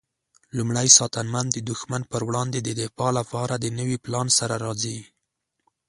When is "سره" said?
4.39-4.55